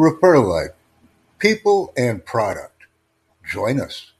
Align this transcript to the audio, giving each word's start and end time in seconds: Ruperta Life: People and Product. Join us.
Ruperta 0.00 0.40
Life: 0.40 0.70
People 1.38 1.92
and 1.94 2.24
Product. 2.24 2.84
Join 3.44 3.78
us. 3.78 4.12